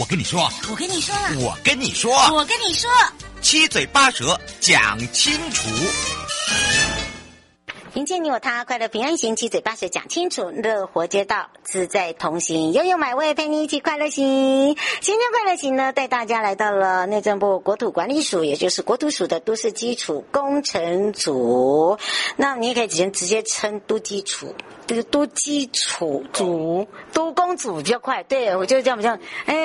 [0.00, 2.90] 我跟你说，我跟你说了，我跟你说，我跟你说，
[3.42, 5.68] 七嘴八舌讲清楚。
[7.94, 14.74] 迎接你我他，快乐平安行，七嘴八舌讲清楚，乐活街道自在同行，悠悠美味陪你一起快乐行。
[15.00, 21.98] 今天快乐行呢，带大家来到了内政部国土管理署，也就是国土署的都市基础工程组。
[22.36, 24.54] 那你也可以直接直接称都基础，
[24.86, 28.22] 这个都基础组、都工组比较快。
[28.22, 29.59] 对，我就这样比较，哎，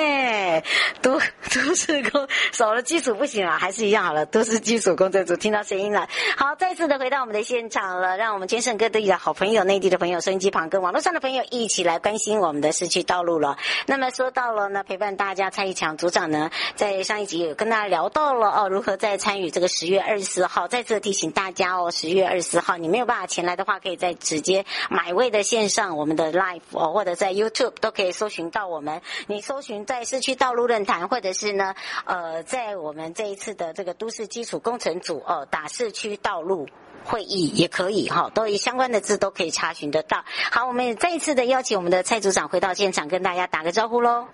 [1.00, 1.18] 都
[1.54, 5.36] 都市工少了基础不行啊，还是一样好了，都是基础工程组。
[5.36, 8.16] 听到声音了，好，再次的回到我们的现场了。
[8.16, 13.58] 让我们全省各地的好朋友、内地的朋友、收音机旁跟网络上的朋友一起来关心我们的市区道路了。
[13.86, 20.66] 那么说到了呢，陪伴大家蔡一强组长呢，在上一集有跟大家聊到了哦，如何在参与这个十月二十四号。
[20.66, 29.02] 再次提醒大家哦，十月二十四号你没有办法前来的话，可以在直接买位的线上我们的 live 哦，或者在 YouTube 都可以搜寻到我们。
[29.26, 36.68] 你搜寻在市区道道路论坛，或者是呢，呃，在我们这一次的这个都市基础工程组哦，打市区道路。
[37.04, 40.24] 会议也可以哈，都以相关的字都可以查询得到。
[40.52, 44.26] 好，我们再一次的邀请我们的蔡组长回到现场，跟大家打个招呼喽。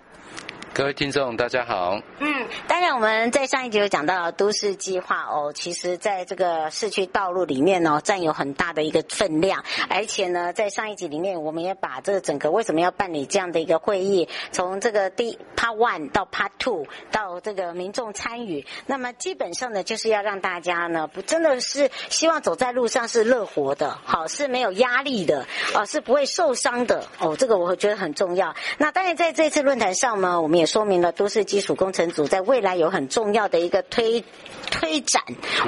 [0.75, 2.01] 各位听众，大家好。
[2.17, 9.63] 嗯，当然我们在上一集有讲到都市计划哦，其实在这个市区道路里面哦，占有很大的一个分量。
[9.87, 25.45] 而且呢，在上一集里面，我们也把这个整个为什么要办理这样的一个会议，从这个第 Part One 到 Part Two 到这个民众参与，那么基本上呢，就是要让大家呢，不真的是希望走在路上是乐活的，好，是没有压力的，
[25.75, 28.55] 哦，是不会受伤的哦，这个我觉得很重要。
[28.79, 30.62] 那当然在这次论坛上呢，我们也。
[30.63, 34.23] 也说明了都市基础工程组在未来有很重要的一个推
[34.71, 35.21] 推展，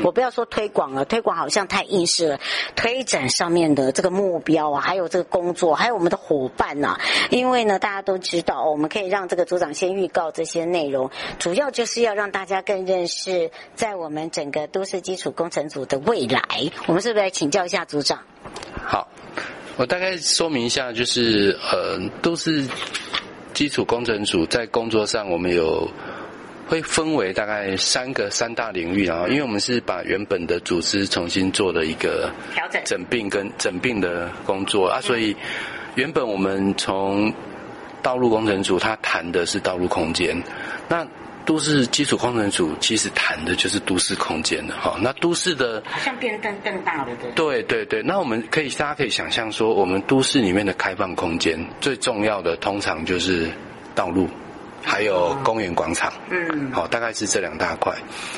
[0.06, 2.40] 我不要说推广了，推广好像太硬式了。
[2.78, 16.42] 推展上面的这个目标啊，还有这个工作，还有我们的伙伴呐、啊，因为呢，大家都知道，我们可以让这个组长先预告这些内容，主要就是要让大家更认识在我们整个都市基础工程组的未来。
[16.88, 18.24] 我们是不是来请教一下组长？
[18.82, 19.10] 好，
[19.76, 22.66] 我大概说明一下，就是呃，都是。
[23.56, 25.90] 基础工程组在工作上，我们有
[26.68, 35.36] 会分为大概三个三大领域啊，因为我们是把原本的组织重新做了一个调整、整并跟整并的工作啊，所以
[35.96, 37.34] 原本我们从
[38.04, 40.40] 道路工程组，他谈的是道路空间，
[40.88, 41.08] 那。
[41.46, 47.32] 都市基础工程组其实谈的就是都市空间的哈，那都市的好像变更更大了的。
[47.36, 53.50] 对对对，那我们可以大家可以想象说，我们都市里面的开放空间最重要的通常就是
[53.94, 54.28] 道路，
[54.84, 57.96] 还有公园广场，嗯，好，大概是这两大块。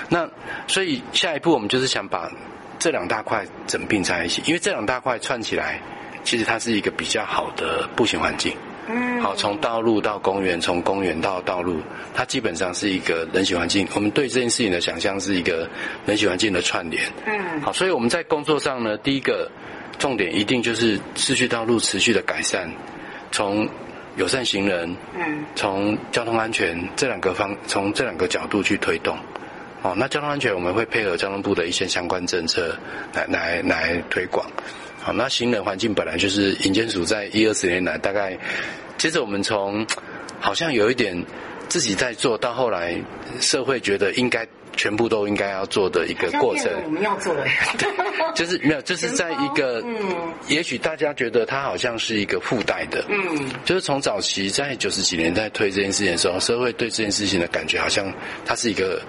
[0.10, 0.30] 那
[0.68, 2.30] 所以下一步我们就是想把
[2.78, 5.82] 这两大块整并在一起，因为这两大块串起来，
[6.24, 8.54] 其实它是一个比较好的步行环境。
[8.90, 11.82] 嗯，好，从道路到公园，从公园到道路，
[12.14, 13.88] 它基本上是一个人行环境。
[13.94, 15.70] 我们对这件事情的想象是一个
[16.06, 17.04] 人行环境的串联。
[17.26, 19.52] 嗯，好，所以我们在工作上呢，第一个
[20.00, 22.72] 重点一定就是市区道路持续的改善，
[23.32, 23.68] 从
[24.16, 29.18] 友善行人，嗯，从交通安全这两个方，从这两个角度去推动。
[29.84, 32.76] 哦，那交通安全我们会配合交通部的一些相关政策
[33.14, 34.44] 来来来推广。
[35.08, 38.38] 好，那行人环境本来就是银监署在一二十年来大概，
[38.98, 39.88] 接着我们从
[40.38, 41.16] 好像有一点
[41.70, 42.94] 自己在做到后来，
[43.40, 46.70] 社会觉得应该全部都应该要做的一个过程。
[46.84, 47.48] 我们要做的，
[48.36, 58.14] 就是没有，就是在一个，嗯，也许大家觉得它好像是一个附带的，嗯，就是从早期在九十几年代推这件事情的时候，社会对这件事情的感觉好像
[58.46, 59.02] 它是一个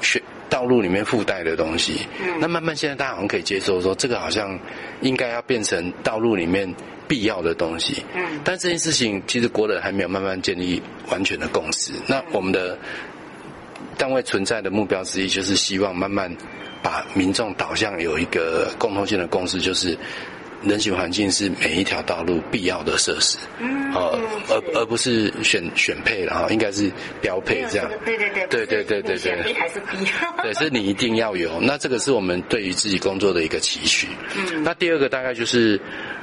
[0.00, 0.20] 学。
[0.50, 4.58] 道路里面附带的东西，嗯，那慢慢现在大家好像可以接受说，这个好像
[5.00, 6.72] 应该要变成道路里面
[7.06, 11.92] 必要的东西，嗯，但这件事情其实国人还没有慢慢建立完全的共识。
[12.06, 12.78] 那我们的
[13.96, 16.34] 单位存在的目标之一，就是希望慢慢
[16.82, 19.96] 把民众导向有一个共同性的共识，就是。
[20.62, 24.18] 人行环境是每一条道路必要的设施，嗯，呃，
[24.48, 26.90] 而而不是选选配了哈应该是
[27.20, 34.08] 标配这样，对对对，对对对对还是必要，对，是你一定要有，那这个是我们对于自己工作的一个期许。
[34.36, 35.80] 嗯，那第二个大概就是，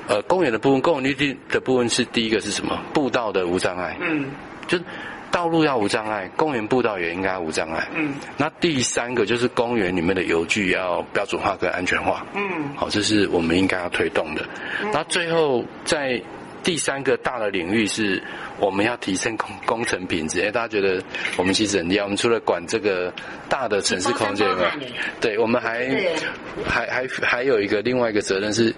[0.07, 2.81] 呃，公园的部分，公园绿地的部分是第一个是什么？
[2.93, 4.25] 步道的无障碍，嗯，
[4.67, 4.83] 就是
[5.31, 7.87] 道路要无障碍，公园步道也应该要无障碍。
[7.93, 12.25] 嗯，那第三个就是公园里面的游具要标准化跟安全化。
[12.33, 12.41] 嗯，
[12.75, 14.45] 好，这是我们应该要推动的。
[14.93, 16.21] 那最后在
[16.63, 18.23] 第三个大的领域是
[18.59, 20.41] 我们要提升工工程品质。
[20.41, 21.03] 哎，大家觉得
[21.37, 23.13] 我们其实很厉害，我们除了管这个
[23.49, 24.71] 大的城市空间以外，
[25.19, 25.89] 对，我们还
[26.65, 28.73] 还还还有一个另外一个责任是。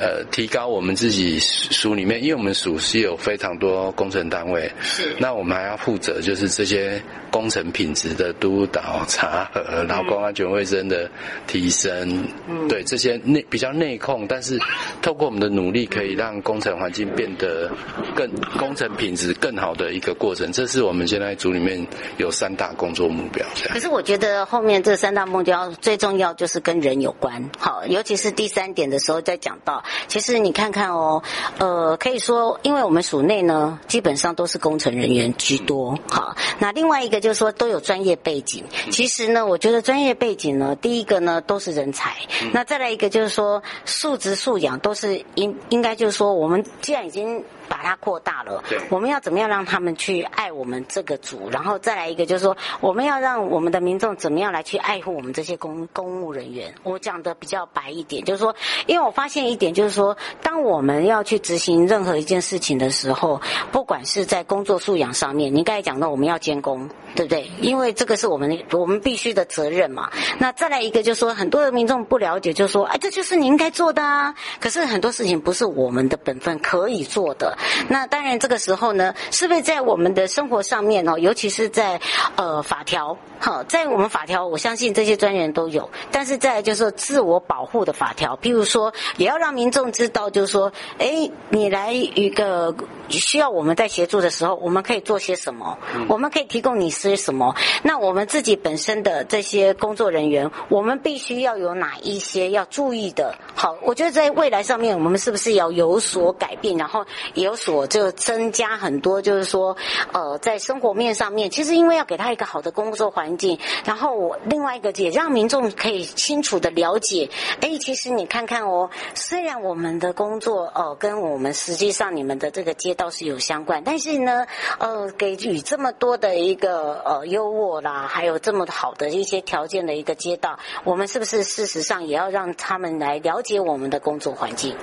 [0.00, 6.98] 呃，提高我们自己署里面，因为我们署是有非常多工程单位，是，那我们还要负责就是这些
[7.30, 11.06] 工程品质的督导、查核、劳工安全卫生的
[11.46, 14.58] 提升，嗯，对这些内比较内控，但是
[15.02, 17.70] 透过我们的努力，可以让工程环境变得
[18.16, 18.26] 更
[18.58, 20.50] 工程品质更好的一个过程。
[20.50, 21.86] 这是我们现在组里面
[22.16, 23.46] 有三大工作目标。
[23.68, 29.84] 可是我觉得后面这三大目标最重要就是跟人有关，好，尤其是第三点的时候再讲到。
[30.08, 31.22] 其实你看看哦，
[31.58, 36.36] 呃，可以说，因为我们署内呢，基本上都是工程人员居多，好。
[36.58, 38.64] 那另外一个就是说，都有专业背景。
[38.90, 42.14] 其实呢，我觉得专业背景呢，第一个呢，都是人才。
[42.52, 47.42] 那再来一个就是说，素质素养都是应应该就是说，我们既然已经。
[47.70, 51.48] 把它扩大了，我们要怎么样让他们去爱我们这个组？
[51.52, 56.74] 然后再来一个，就是说，我们要让我们的民众怎么样来去爱护我们这些公公务人员？
[56.82, 58.52] 我讲的比较白一点，就是说，
[58.88, 63.40] 因为我发现一点，就是就是说，当我们要去执行任何一件事情的时候，
[63.72, 66.86] 不管是在工作素养上面，你刚才讲到我们要监工，
[67.16, 67.50] 对不对？
[67.62, 70.10] 因为这个是我们我们必须的责任嘛。
[70.38, 74.34] 那再来一个，就是说，很多的民众不了解，就是说，哎，这就是你应该做的啊。
[74.60, 77.56] 可是很多事情不是我们的本分可以做的。
[77.88, 81.98] 那当然，这个时候呢，是不是在我们的生活上面哦，尤其是在
[82.36, 85.88] 呃法条，哈，在我们法条，我相信这些专员都有。
[86.10, 92.74] 但是在就是自我保护的法条，譬如说，也要让民众知道，就是说，哎，你来一个
[93.08, 95.78] 需要我们在协助的时候，我们可以做些什么？
[96.08, 97.54] 我们可以提供你些什么？
[97.82, 103.34] 那我们自己本身的这些工作人员，我们必须要有哪一些要注意的？
[103.54, 109.76] 好，我觉得在未来上面，我们是不是要有所改变，然后有所就增加很多，就是说，
[110.12, 117.28] 呃，在生活面上面，其实因为要给他一个好的工作环境，然后我另外一个也让民众可以清楚的了解，
[117.60, 124.46] 哎，其实你看看哦，虽然我们的工作哦、跟我们实际上你们的这个街道是有相关，但是呢，
[124.78, 134.76] 呃，给予这么多的一个呃优渥啦，还有这么好的一些条件的一个街道，我们是不是事实上也要让他们来了解我们的工作环境？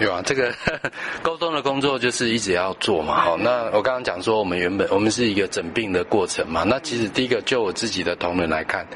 [0.00, 0.52] 有啊，这个
[1.22, 3.20] 沟通的工作就是一直要做嘛。
[3.20, 6.64] 好，那我刚刚讲说，我们原本我们是一个诊病的过程嘛。
[6.64, 8.86] 那其实第一个，就我自己的同仁来看，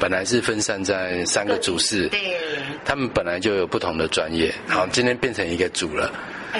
[0.00, 2.18] 本来是分散在三个组室，对，
[2.84, 4.54] 他们本来就有不同的专业。
[4.66, 6.10] 好，今天变成一个组了。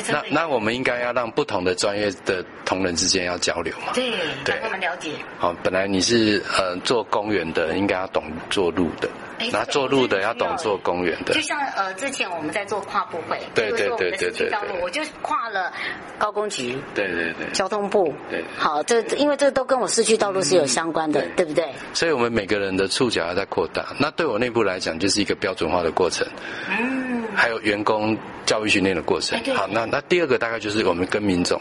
[0.08, 3.93] 那那我们应该要让不同的专业的同仁之间要交流嘛？
[3.94, 4.12] 对，
[4.44, 5.11] 对，让他们了解。
[5.38, 9.08] 好，本来你是呃做公园的，应该要懂做路的。
[9.50, 15.73] 那做路的要懂做公园的，就像呃之前我们在做跨部会，对对对对对，道路我就跨了
[16.17, 21.44] 高工局，对对对，交通部，对，好，这因为这都跟我市区道路是有相关的，对。
[21.44, 21.69] 不对？
[21.93, 26.25] 所以我们每个人的触角要在扩大，那对我内部来讲就是一个标准化的过程，
[26.70, 28.16] 嗯，还有员工
[28.46, 29.38] 教育训练的过程。
[29.54, 31.60] 好，那那第二个大概就是我们跟民众，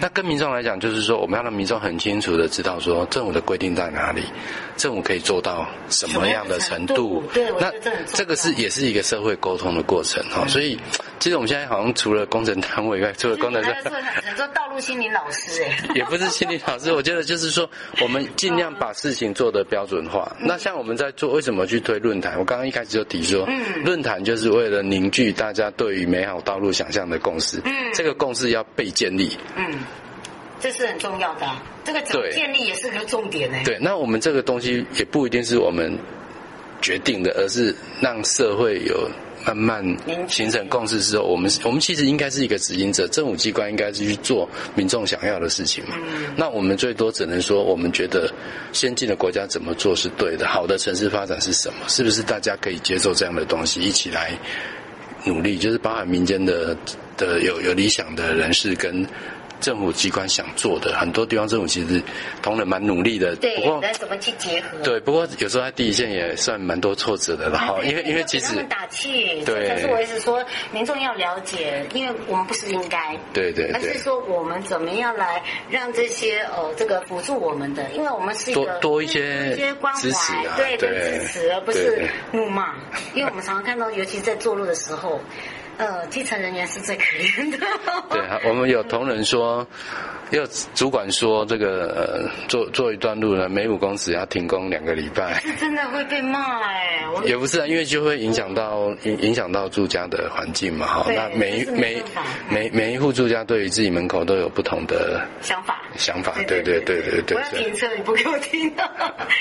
[0.00, 4.22] 那跟民众来讲就是说我们要让民众很清楚的知道说政府的规定在哪里，
[4.76, 7.22] 政府可以做到什么样的程度。
[7.32, 7.72] 对，那
[8.06, 10.78] 这个是也是一个社会沟通的过程哈，所以
[11.20, 17.68] 其实我们现在好像除了工程单位以外， 除了工程师，很多道路心理老师哎， 也不是心理老师，我觉得就是说，
[18.00, 20.34] 我们尽量把事情做得标准化。
[20.40, 22.38] 那像我们在做，为什么去推论坛？
[22.38, 23.46] 我刚刚一开始就提说，
[23.84, 29.80] 论坛就是为了凝聚大家对于美好道路想象的共识，嗯，这个共识要被建立，嗯，
[30.58, 31.46] 这是很重要的，
[31.84, 33.62] 这个建立也是个重点哎。
[33.62, 35.96] 对，那我们这个东西也不一定是我们。
[36.82, 39.06] 决定的，而是让社会有
[39.44, 39.84] 慢慢
[40.28, 45.96] 形成共识之后，我们我们其实应该是一个执行者，政府机关应该是去做民众想要的事情嘛。
[46.36, 48.32] 那我们最多只能说，我们觉得
[48.72, 51.88] 先进的国家怎么做是对的，好的城市发展是什么？
[51.88, 54.32] 是不是大家可以接受这样的东西，一起来
[55.24, 55.56] 努力？
[55.58, 56.76] 就是包含民间的
[57.16, 59.06] 的有有理想的人士跟。
[59.60, 62.02] 政府机关想做的很多地方，政府其实
[62.42, 63.36] 同仁蛮努力的。
[63.36, 64.78] 对，不过怎么去结合？
[64.82, 67.76] 对，不过有时候在第一线也算蛮多挫折的了哈。
[67.84, 79.54] 因为因为其实打气，对，可是我一直说民众要了解，因为我们不是应该，对对，而是说我们怎么样来让这些呃这个辅助我们的，因为我们是一个多多一些
[79.96, 82.74] 支持啊，对对支持，而不是怒骂。
[83.14, 85.20] 因为我们常常看到，尤其在做路的时候。
[85.80, 87.58] 呃，基层人员是最可怜的。
[88.10, 89.66] 对啊，我们有同仁说。
[90.30, 90.46] 有
[90.76, 97.04] 主管说这个呃，做做一段路呢，每五公尺要停工两个礼拜，是真的会被骂哎。
[97.24, 101.06] 也不是啊，因为就会影响到影影响到住家的环境嘛哈。
[101.08, 102.00] 那每一每
[102.48, 107.36] 每每一户住家对于自己门口都有不同的想法想法，对对对对对。
[107.36, 108.72] 我要停车，你不给我停，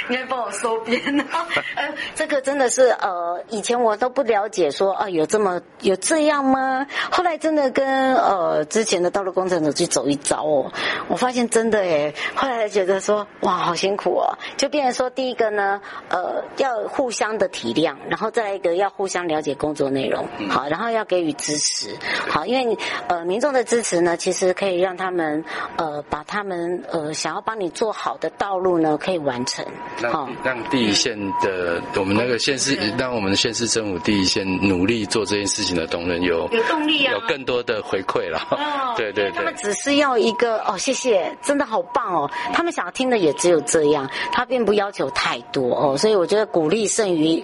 [0.07, 1.23] 你还帮我收编呢。
[1.77, 6.85] 呃，这个真的是呃，以前我都不了解说啊，有这么有这样吗？
[7.11, 10.71] 后来真的跟呃之前的道路工程者去走一遭哦。
[11.07, 21.95] 我发现真的耶，后来觉得说哇，好辛苦哦，就变成说第一个呢，呃，要互相的体谅，然后再来一个要互相了解工作内容，好，然后要给予支持，
[22.29, 25.43] 好，因为呃民众的支持呢，其实可以让他们
[25.77, 29.65] 呃把他们呃想要帮你做好的道路呢可以完成，
[30.11, 40.57] 好，让，让第一线的我们那个县市，让我们的县市政府第一线努力做这件事情的同仁有有动力啊，有更多的回馈了， 哦，对对对，他们只是要一个。
[40.67, 42.29] 哦，谢谢，真的好棒哦！
[42.53, 47.43] 他们想要听的也只有这样，他并不要求太多哦，所以我觉得鼓励胜于。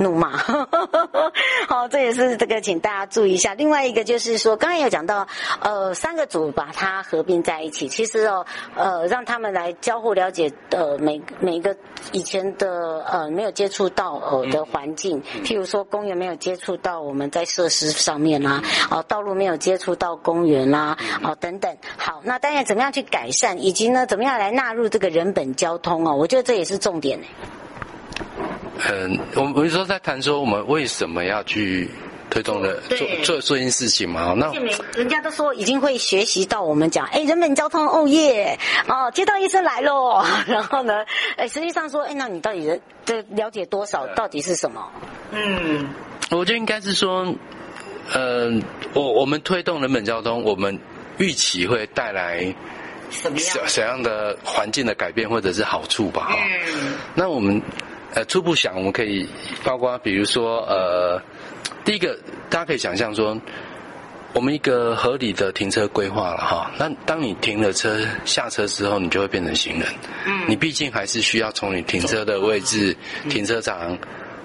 [0.00, 0.30] 怒骂，
[1.68, 3.52] 好，这也是这个，请大家注意一下。
[3.52, 5.28] 另外一个就是说，刚才有讲到，
[5.60, 11.76] 呃，三个组把它合并在一起，其实哦，呃，让他们来交互了解，呃，每每一个
[12.12, 21.76] 以前的呃没有接触到呃的环境，譬如说公园没有接触到我们在设施上面啦，哦、呃，道路没有接触到公园啦，哦、呃，等等。
[21.98, 27.20] 好，那当然怎么样去改善，以及呢，怎么样来纳入这个人本交通哦，我觉得这也是重点。
[28.88, 31.90] 嗯，我们不是说在谈说我们为什么要去
[32.30, 34.34] 推动的做做这件事情嘛？
[34.36, 34.50] 那
[34.94, 38.58] 人家都说已经会学习到我们讲，哎，人本交通，哦耶，
[38.88, 40.24] 哦，街道医生来喽。
[40.46, 41.04] 然后呢，
[41.36, 44.06] 哎，实际上说，哎，那你到底的这了解多少？
[44.14, 44.88] 到底是什么？
[45.32, 45.86] 嗯，
[46.30, 47.34] 我觉得应该是说，
[48.14, 48.62] 嗯，
[48.94, 50.78] 我我们推动人本交通，我们
[51.18, 52.54] 预期会带来
[53.10, 56.28] 什么样怎样的环境的改变或者是好处吧？
[56.30, 57.60] 嗯，那我们。
[58.14, 59.28] 呃，初步想，我们可以
[59.62, 61.20] 包括，比如说，呃，
[61.84, 63.40] 第一个，大家可以想象说，
[64.32, 66.70] 我们一个合理的停车规划了哈。
[66.78, 69.88] 那当你停了车下车之后，你就会变成行人。
[70.26, 70.44] 嗯。
[70.48, 72.96] 你毕竟还是需要从你停车的位置、
[73.28, 73.96] 停车场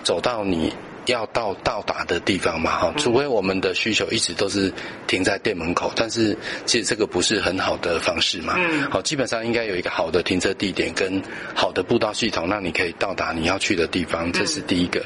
[0.03, 0.71] 走到你。
[1.07, 4.71] 要到到达的地方嘛，哈，除非我们的需求一直都是
[5.07, 11.21] 停在店门口，但是其实这个不是很好的方式嘛，嗯，好，基本上应该有一个好的停车地点跟
[11.53, 15.05] 好的步道系统，让你可以到达你要去的地方，这是第一个。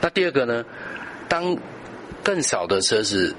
[0.00, 0.64] 那第二个呢？
[1.28, 1.56] 当
[2.24, 3.32] 更少的车子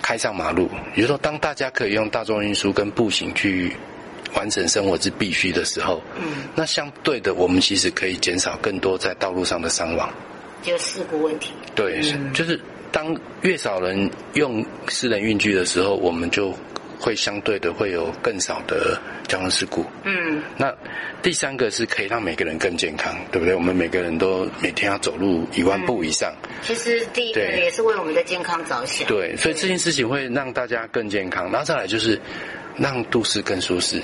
[0.00, 3.76] 开上马路，比如说当大家可以用大众运输跟步行去
[4.34, 10.10] 完成生活之必须的时候，嗯，那相对的，我们其实可以减少更多在道路上的伤亡。
[10.62, 11.52] 就事故问题。
[11.74, 12.58] 对，嗯、就是
[12.92, 16.54] 当越少人用私人运具的时候，我们就
[16.98, 19.84] 会相对的会有更少的交通事故。
[20.04, 20.42] 嗯。
[20.56, 20.74] 那
[21.22, 23.54] 第三个是可以让每个人更健康，对不对？
[23.54, 26.32] 我们每个人都每天要走路一万步以上。
[26.44, 29.06] 嗯、其实第一个也是为我们的健康着想。
[29.08, 32.20] 对，所以这件事情会让大家更健康，然后再来就是
[32.76, 34.02] 让都市更舒适。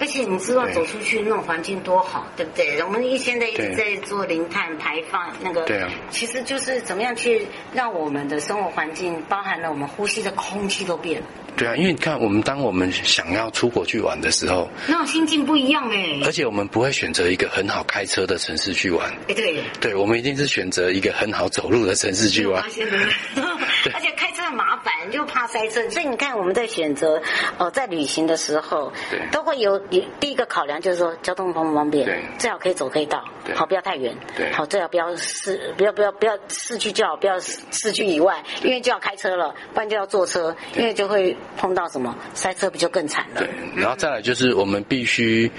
[0.00, 2.82] 而且你知道走出去那种环境多好，对不对？
[2.82, 11.26] 我们一现在一直在做零碳排放，那个，对啊，其实就是怎么样去让我们的生活环境，包含了我们呼吸的空气都变了。
[11.56, 16.20] 对啊，因为你看，我们当我们想要出国去玩的时候，那种心境不一样哎。
[16.24, 22.64] 而且我们不会选择一个很好开车的城市去玩，哎，对，对，我们一定是选择一个很好走路的城市去玩。
[23.94, 25.88] 而且开车很麻烦，就怕塞车。
[25.90, 27.20] 所以你看，我们在选择
[27.58, 41.36] 哦，在旅行的时候，对，都会有第一个考量，就是说交通方不方便，对，最好可以走可以到，对，好不要太远，对，好最好不要市，不要不要不要市区就好，不要市区以外，因为就要开车了，不然就要坐车，因为就会。
[41.56, 43.40] 碰到什么塞车，不就更惨了？
[43.40, 45.50] 对，然后再来就是我们必须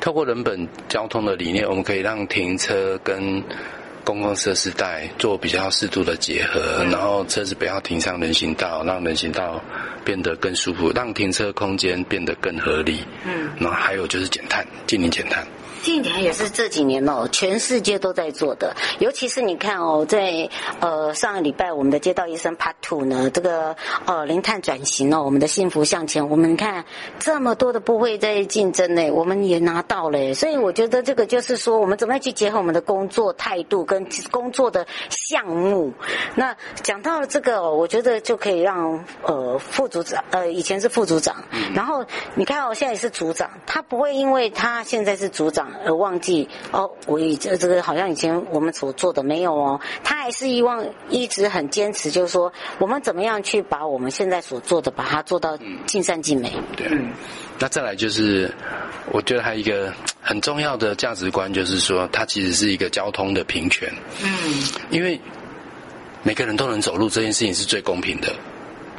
[0.00, 3.42] 透过人本交通的理念，我们可以让停车跟
[4.04, 9.62] 公共设施带做比较适度的结合，然后车子不要停上人行道，让人行道
[10.04, 13.04] 变得更舒服，让停车空间变得更合理。
[13.24, 15.46] 嗯，然后还有就是减碳，尽力减碳。
[15.82, 18.76] 近年也是这几年哦，全世界都在做的。
[18.98, 20.48] 尤其是你看哦，在
[20.80, 26.84] 呃上个礼拜我们的街道医生 Part Two 呢，这个呃零碳转型哦，我们的幸福向前，我们看
[27.18, 30.34] 这么多的部会在竞争呢，我们也拿到了。
[30.34, 35.94] 所以我觉得这个就是说，我们怎么样去结合我们的工作态度跟工作的项目。
[36.34, 41.42] 那讲到了这个，哦我觉得就可以让呃副组长呃以前是副组长，
[41.74, 45.69] 然后你看哦现在也是组长，他不会因为他现在是组长。
[45.70, 56.52] 长而忘记哦，我以这这个好像以前我们所做的没有哦，他还是希望一直很坚持，就是说我们怎么样去把我们现在所做的把它做到尽善尽美。
[56.76, 56.86] 对，
[57.58, 58.52] 那再来就是，
[59.12, 63.90] 我觉得还有一个很重要的价值观，就是说它其实是一个交通的平权。
[64.22, 64.28] 嗯，
[64.90, 65.20] 因为
[66.22, 68.28] 每个人都能走路，这件事情是最公平的。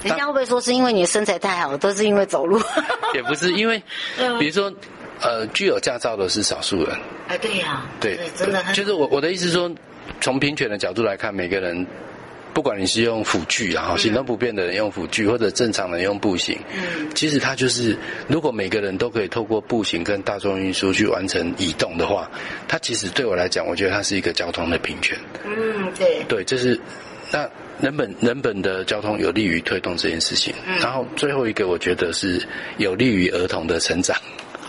[0.03, 2.59] 人家会不会说是因为你的身材太好，都是因为走路？
[3.13, 3.77] 也不是，因为
[4.39, 4.73] 比如说，
[5.21, 6.89] 呃，具有驾照的是少数人。
[7.27, 8.63] 哎，对呀，对，真的。
[8.73, 9.71] 就是我我的意思是说，
[10.19, 11.85] 从平权的角度来看，每个人，
[12.53, 17.95] 不管你是用辅具，然后行动不便的人用辅具，或者正常人用步行，嗯，其实他就是，
[18.27, 22.29] 如果每个人都可以透过步行跟大众运输去完成移动的话，
[22.67, 25.17] 它其实对我来讲，我觉得它是一个交通的平权。
[25.45, 26.79] 嗯，对，对，就是
[27.31, 27.49] 那。
[27.79, 32.39] 人本人本的交通有利于推动这件事情，嗯，然后最后一个我觉得是
[32.77, 34.15] 有利于儿童的成长。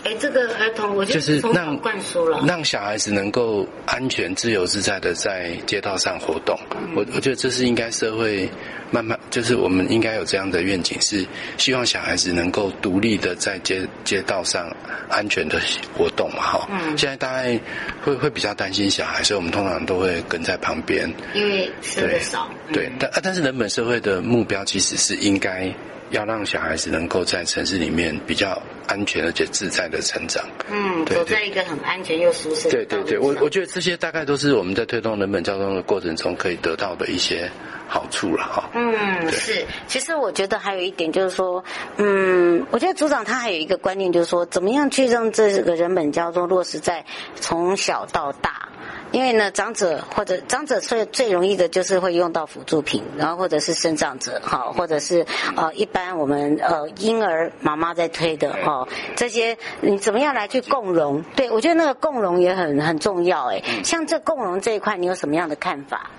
[0.03, 6.59] 哎，这个儿童我就是让灌输了，让小孩子能够安全、自由自在的在街道上活动。
[6.71, 8.49] 嗯、我我觉得这是应该社会
[8.91, 11.25] 慢慢，就是我们应该有这样的愿景，是
[11.57, 14.69] 希望小孩子能够独立的在街街道上
[15.09, 15.57] 安全的
[15.97, 16.41] 活动嘛。
[16.41, 17.57] 哈，嗯，现在大概
[18.03, 22.49] 会会比较担心小孩，所以我们通常都会跟在旁边，因为吃的少。
[22.73, 25.73] 对，嗯、对但但是人本社会的目标其实是应该。
[26.13, 30.43] 要让小孩子能够在城市里面比较安全而且自在的成长。
[30.71, 32.71] 嗯，走在一个很安全又舒适的。
[32.71, 37.49] 对对对，我我觉得这些大概都是我们在推动人本交通的过程中可以得到的一些
[37.87, 38.69] 好处了哈。
[38.73, 39.65] 嗯，是。
[39.87, 41.63] 其实我觉得还有一点就是说，
[41.97, 47.03] 嗯，我觉得组长他还有一个观念就是说，怎么样去让这个人本交通落实在
[47.35, 48.69] 从小到大。
[49.13, 61.23] 因为呢，长者或者长者最最容易的就是会用到辅助品，然后或者是身障者哈，或者是呃一般我们呃婴儿妈妈在推的哈，这些你怎么样来去共融？
[61.35, 63.61] 对，我觉得那个共融也很很重要哎。
[63.83, 66.09] 像这共融这一块，你有什么样的看法？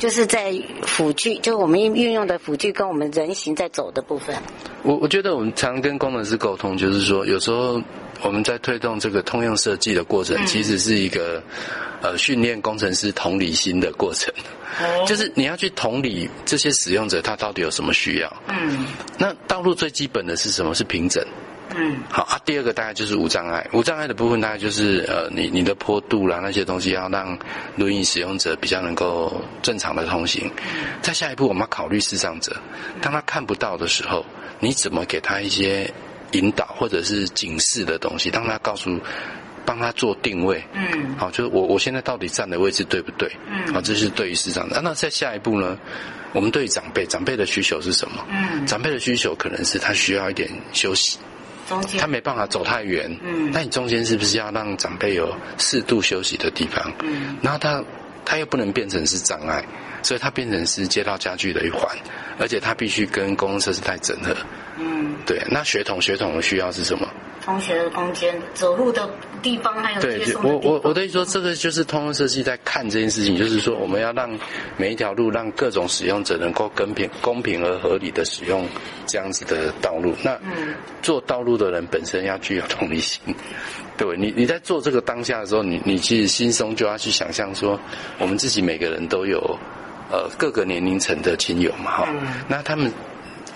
[0.00, 4.34] 就是在辅具，就我们运用的辅具跟我们人行在走的部分。
[4.82, 7.78] 我我觉得我们常跟工程师沟通，就是说有时候
[8.22, 11.42] 我们在推动这个通用设计的过程，其实是一个。
[12.02, 14.32] 呃，训练工程师同理心的过程，
[15.06, 18.42] 就是你要去同理这些使用者，他到底有什么需要。
[18.48, 18.86] 嗯，
[19.18, 20.74] 那道路最基本的是什么？
[20.74, 21.22] 是平整。
[21.76, 22.40] 嗯，好啊。
[22.42, 27.38] 第二个大概就是无障碍，无障碍的部分大概就是呃，你你的坡度啦那些东西，要让
[27.76, 30.50] 轮椅使用者比较能够正常的通行。
[31.02, 32.56] 再下一步，我们要考虑视障者，
[33.02, 34.24] 当他看不到的时候，
[34.58, 35.92] 你怎么给他一些
[36.32, 38.98] 引导或者是警示的东西，当他告诉。
[39.62, 43.30] 帮他做定位，嗯，好，就是我我现在到底站的位置对不对？
[43.46, 44.80] 嗯，好，这是对于视障的。
[44.82, 45.78] 那在下一步呢？
[46.32, 48.26] 我们对于长辈，长辈的需求是什么？
[48.30, 51.18] 嗯，长辈的需求可能是他需要一点休息，
[51.68, 56.92] 中间他没办法走太远，嗯，那你中间是不是要让长辈有适度休息的地方？
[57.04, 57.84] 嗯，然后他
[58.24, 59.64] 他又不能变成是障碍，
[60.02, 61.88] 所以它变成是街道家具的一环，
[62.38, 64.34] 而且它必须跟公共设施带整合。
[64.78, 65.42] 嗯，对。
[65.50, 67.06] 那学童学童的需要是什么？
[67.42, 69.08] 同学的空间，走路的
[69.40, 74.30] 地方，还有对，我我我的意思说，这个就是通用设计在看这件事情，就是说我们要让
[74.76, 78.68] 每一条路，让各种使用者能够公平、公平而合理的使用
[79.06, 80.14] 这样子的道路。
[80.22, 83.18] 那嗯做道路的人本身要具有同理心，
[83.96, 87.80] 对，你你在做这个当下的时候，你你其实心中就要去想象说，
[88.18, 89.58] 我们自己每个人都有
[90.10, 92.08] 呃各个年龄层的亲友嘛，哈，
[92.48, 92.92] 那他们。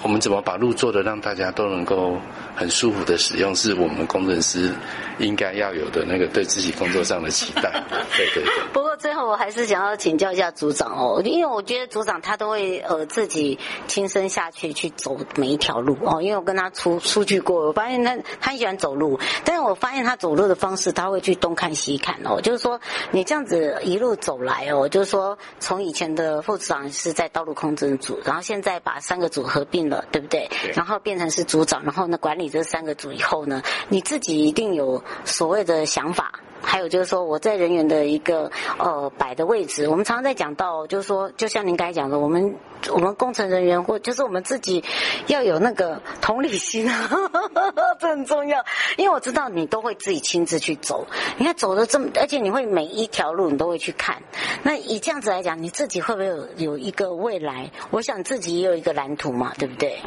[0.05, 2.19] 我们怎么把路做的让大家都能够
[2.55, 4.71] 很舒服的使用，是我们工程师
[5.19, 7.83] 应该要有的那个对自己工作上的期待。
[8.14, 8.53] 对对对。
[8.71, 22.79] 不过最后我还是想要请教一下组长哦，因为我觉得组长他都会呃自己亲身下去去走每一条路哦，因为我跟他出出去过，我发现他他很喜欢走路，但是我发现他走路的方式他会去东看西看哦，就是说
[23.11, 29.93] 你这样子一路走来哦，就是说从以前的副组长是在道路空间组，然后现在把三个组合并了。
[30.11, 30.48] 对不对？
[30.62, 36.40] 对，然后变成是组长，然后呢，管理这三个组以后呢，你自己一定有所谓的想法。
[36.64, 42.55] 还有就是说，我在人员的一个呃摆的位置，我们常常在讲到，就是说，就像您刚才讲的，我们
[42.90, 44.83] 我们工程人员或就是我们自己
[45.27, 47.09] 要有那个同理心啊，
[48.00, 48.64] 这很重要。
[48.96, 54.22] 因为我知道你都会自己亲自去走，你看走的这么，而且你会每一条路你都会去看。
[54.62, 57.70] 那以这样子来讲，你自己会不会有有一个未来？
[57.90, 59.98] 我想自己也有一个蓝图嘛，对不对？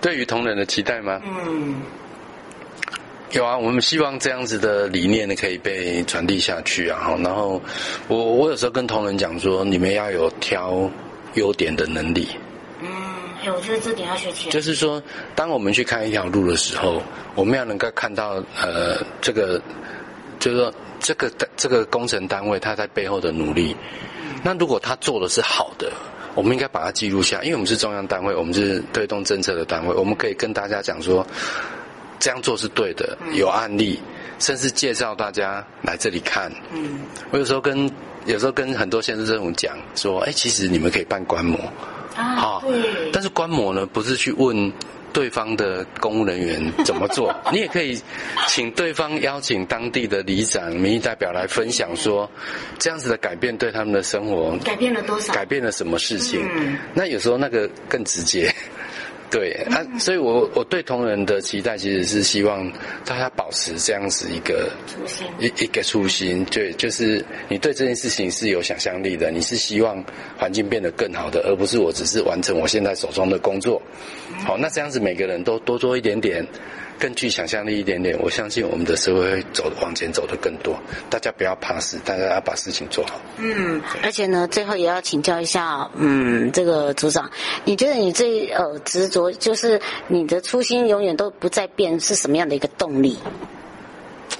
[0.00, 1.20] 对于同仁的期待吗？
[1.24, 1.82] 嗯。
[3.32, 7.14] 有啊，我们希望这样子的理念呢，可以被传递下去啊。
[7.22, 7.60] 然后
[8.08, 10.90] 我我有时候跟同仁讲说，你们要有挑
[11.34, 12.26] 优点的能力。
[12.80, 12.88] 嗯，
[13.42, 14.52] 哎，我觉得这点要学起来。
[14.52, 15.02] 就是说，
[15.34, 17.02] 当我们去看一条路的时候，
[17.34, 19.60] 我们要能够看到呃这个
[20.38, 23.76] 就是说这个这个工程单位他在背后的努力。
[24.42, 25.92] 那如果他做的是好的，
[26.34, 31.26] 我们应该把它记录下，因为我们是中央单位，我们是推动政策的单位，我们可以跟大家讲说，
[32.18, 34.00] 这样做是对的，有案例，
[34.38, 36.52] 甚至介绍大家来这里看。
[36.72, 37.00] 嗯，
[37.30, 37.90] 我有时候跟
[38.26, 41.58] 有时候跟很多县市政府讲说，哎，其实你们可以办观摩，
[42.16, 44.72] 啊，对，但是观摩呢，不是去问。
[45.10, 47.34] 对方的公务人员怎么做？
[47.50, 47.98] 你也可以
[48.46, 52.30] 请对方邀请当地的里长、民意代表来分享，说
[52.78, 55.32] 这样子的改变对他们的生活改变了多少？
[55.32, 56.46] 改变了什么事情？
[56.54, 58.54] 嗯，那有时候那个更直接。
[59.30, 62.70] 对啊，所以我我对同仁的期待其实是希望
[63.04, 70.02] 大家保持这样子一个初心，一一个初心，对，就是你对这件事情是有想象力的，你是希望
[70.36, 73.80] 环境变得更好的，而不是我只是完成我现在手中的工作。
[74.46, 76.46] 好，那这样子每个人都多做一点点。
[76.98, 80.76] 更具想象力一点点，我相信我们的社会会走往前走得更多。
[81.08, 83.20] 大家不要怕事，大家要把事情做好。
[83.38, 87.30] 嗯，而且呢，最后也要请教一下，嗯，这个组长，
[87.64, 93.10] 你觉得你最呃执着，就是你的初心永远都不再变，是什么样的一个动力？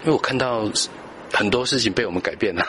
[0.03, 0.69] 因为我看到
[1.33, 2.67] 很多事情被我们改变了，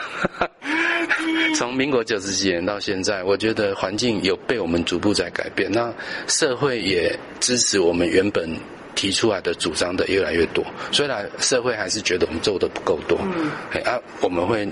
[1.56, 5.92] 从民国九十几年到现在，我觉得环境有被我们逐步在改变，那
[6.28, 8.48] 社会也支持我们原本。
[8.94, 14.68] 提出来的主张的越来越多，虽然社会还是觉得我们做的不够多，嗯，啊，我们会。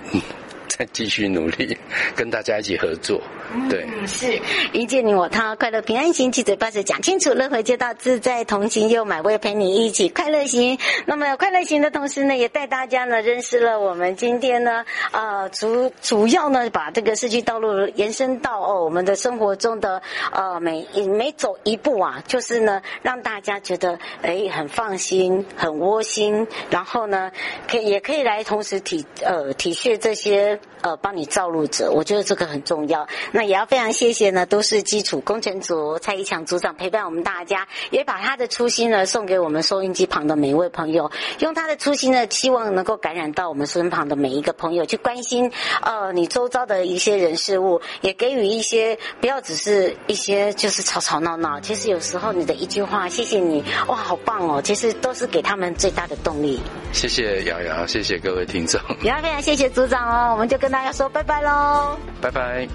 [0.79, 1.77] 嗯再继续努力，
[2.15, 3.21] 跟大家一起合作。
[3.69, 4.41] 对，嗯、是
[4.75, 10.79] 迎接你我他，快乐平安行，七嘴八舌讲清楚，乐活街道自在同行，又买味陪你一起快乐行。
[11.05, 27.33] 那么快乐行的同时呢，也带大家呢认识了我们今天呢，呃，主主要呢把这个市区道路延伸到哦我们的生活中的呃每每走一步啊，就是呢让大家觉得哎很放心，很窝心，然后呢
[27.67, 30.61] 可以也可以来同时体呃体恤这些。
[30.81, 33.07] 呃，帮你造路者，我觉得这个很重要。
[33.33, 45.51] 那也要非常谢谢呢，都市基础工程组蔡一强组长陪伴我们大家，也把他的初心呢送给我们收音机旁的每一位朋友，用他的初心呢，希望能够感染到我们身旁的每一个朋友，去关心
[45.83, 51.59] 呃你周遭的一些人事物，也给予一些不要只是一些就是吵吵闹闹。
[51.59, 56.61] 其实有时候你的一句话，谢谢你，哇，好棒哦，其实都是给他们最大的动力。
[56.93, 60.58] 谢谢瑶瑶，谢谢各位听众，也要非常谢谢组长哦，我们就。
[60.59, 61.97] 跟大家说拜拜喽！
[62.21, 62.69] 拜拜。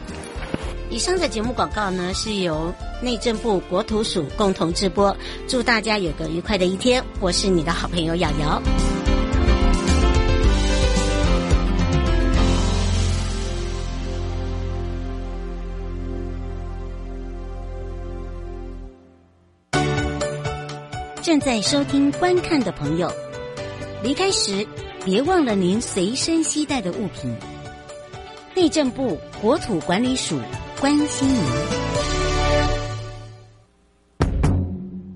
[0.90, 5.16] 以上的节目广告呢，是由内政部国土署共同直播。
[5.48, 7.04] 祝大家有个愉快的一天！
[7.20, 8.62] 我是你的好朋友瑶瑶。
[21.22, 23.12] 正在收听、观看的朋友，
[24.04, 24.68] 离开时
[25.04, 27.36] 别忘了您随身携带的物品。
[28.56, 30.40] 内政部国土管理署
[30.80, 31.44] 关心您。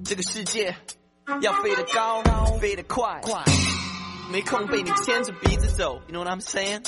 [0.04, 0.76] 这个世界
[1.42, 2.24] 要飞得高，
[2.60, 3.44] 飞得快，快
[4.32, 6.02] 没空被你牵着鼻子走。
[6.08, 6.82] You know what I'm saying？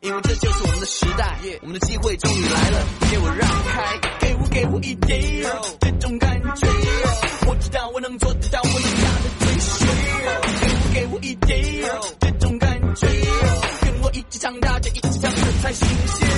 [0.00, 2.86] 因为这就是我们的时代，我们的机会终于来了。
[3.10, 5.42] 给我让开，给我给我一点
[5.80, 6.68] 这种感觉。
[7.48, 9.88] 我知道我能做得到，我能压得最水。
[10.94, 11.60] 给我给我一点
[12.20, 13.06] 这种感觉，
[14.14, 15.30] 一起长大，这一起长。
[15.60, 16.28] 才新鲜，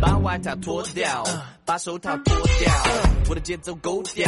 [0.00, 1.22] 把外套脱掉，
[1.66, 2.72] 把手套脱掉，
[3.28, 4.26] 我的节奏够调，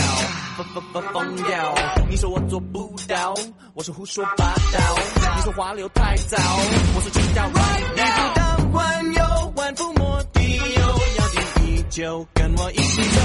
[0.56, 1.74] 疯疯疯疯掉。
[2.10, 3.34] 你说我做不到，
[3.72, 4.78] 我说胡说八道。
[5.36, 6.36] 你说滑流太早，
[6.94, 7.48] 我说知道。
[7.96, 13.20] 一夫当关有万夫莫敌，要定义就跟我一起走。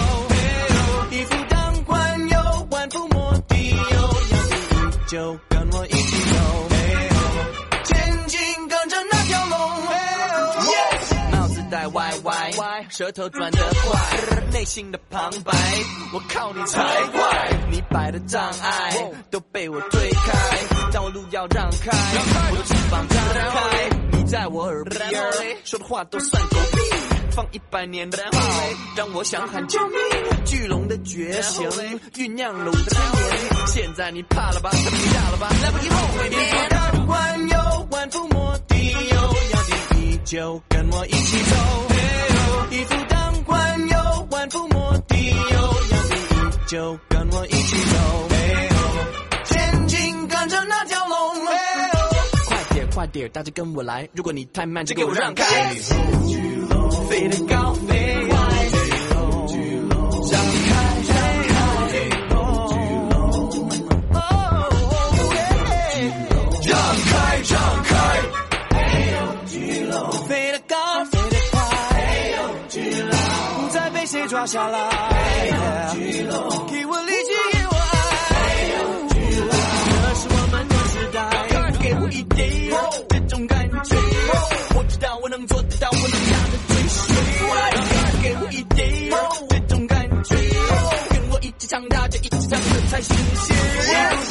[1.12, 5.70] 一夫当关有万夫莫敌，要定义就跟
[12.96, 14.20] 舌头转得快，
[14.52, 15.52] 内心的旁白，
[16.14, 17.50] 我靠你才怪！
[17.72, 18.96] 你摆的障碍
[19.32, 20.60] 都被我推开，
[20.92, 21.92] 当我路要让开，
[22.52, 25.10] 我的翅膀张开，你在我耳边
[25.66, 26.78] 说的话都算狗屁，
[27.32, 28.40] 放一百年的炮，
[28.96, 29.98] 让我想喊救命！
[30.46, 31.68] 巨龙的觉醒
[32.14, 34.70] 酝酿了五千年，现在你怕了吧？
[34.72, 35.50] 你怕了吧？
[35.64, 38.94] 来不及后悔，你说的万有万夫莫敌
[40.26, 41.93] 就跟我一起走，
[42.74, 47.96] 一夫当关有万夫莫敌，要定义就跟我一起走，
[49.46, 51.46] 前进跟着那条龙，
[52.48, 55.46] 快点快点，大家跟我来，如果你太慢就给我让开，
[57.08, 58.40] 飞得高飞得快，
[60.32, 60.72] 让开
[61.12, 61.54] 让开，
[66.66, 66.74] 让
[67.06, 67.94] 开让开。
[74.44, 74.78] 掉下来。
[76.70, 77.96] 给我力气，给我爱。
[79.10, 81.18] 这是我们的时代，
[81.80, 82.50] 给我一点
[83.08, 83.96] 这种感觉。
[84.76, 87.16] 我知道我能做得到，我能让的追随。
[88.22, 88.84] 给我一点
[89.50, 94.23] 这种感觉，跟我一起长，大就一起唱，这才新鲜。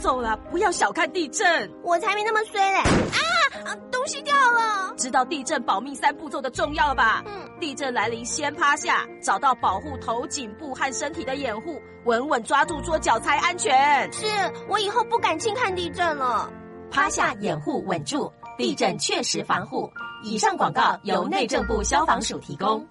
[0.00, 2.78] 走了，不要小看地震，我才没那么衰嘞！
[2.78, 4.94] 啊，东西掉了。
[4.96, 7.22] 知道地震保命三步骤的重要吧？
[7.26, 14.10] 嗯，地震来临先趴下，找到保护头、颈部和身体的掩护，稳稳抓住桌脚才安全。
[14.12, 14.26] 是，
[14.68, 16.50] 我以后不敢轻看地震了。
[16.90, 19.90] 趴下掩护稳住，地震确实防护。
[20.22, 22.86] 以上广告由内政部消防署提供。